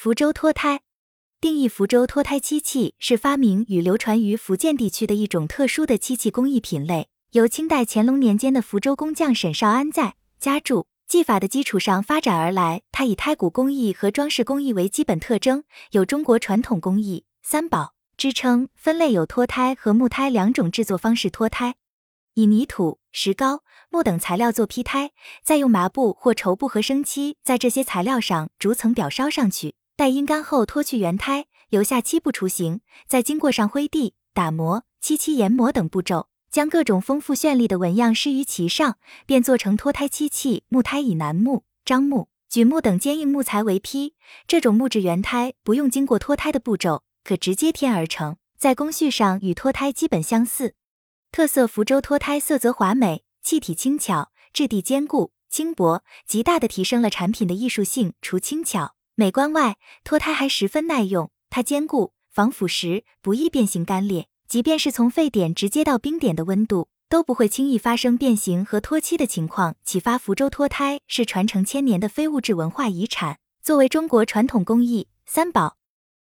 [0.00, 0.82] 福州脱胎
[1.40, 12.82] 定义：福州脱胎漆器是发明与流传于福建地区的一种特殊的漆器工艺品类，由清代乾隆年间的福州工匠沈绍安在家注技法的基础上发展而来。
[12.92, 18.68] 它以胎骨工艺和装饰工艺为基本特征，有中国传统工艺三宝之称。
[18.76, 21.28] 分类有脱胎和木胎两种制作方式。
[21.28, 21.74] 脱胎
[22.34, 25.10] 以泥土、石膏、木等材料做坯胎，
[25.42, 29.74] 再用麻布或绸布和生漆在这些材料上逐层裱烧上去。
[29.98, 40.62] 待阴干后脱去原胎，留下漆布雏形，再经过上灰地、打磨、漆漆研磨等步骤，将各种丰富绚丽的纹样施于其上，便做成脱胎漆器。
[40.68, 44.14] 木胎以楠木、樟木、榉木等坚硬木材为坯，
[44.46, 50.76] 这种木质原胎不用经过脱胎的步骤，可直接添而成，在工序上与脱胎基本相似。
[51.32, 58.12] 特色福州脱胎色泽华美，气体轻巧，质地坚固轻薄，极大的提升了产品的艺术性。
[58.22, 58.94] 除轻巧。
[59.20, 61.32] 美观外，脱胎还十分耐用。
[61.50, 64.28] 它坚固、防腐蚀，不易变形干裂。
[64.46, 69.74] 即便是从沸点直接到冰点的温度，都不会轻易发生变形和脱漆的情况。
[69.82, 75.77] 启发福州脱胎是传承千年的非物质文化遗产，作为中国传统工艺三宝，